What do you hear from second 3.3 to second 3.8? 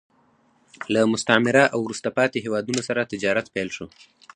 پیل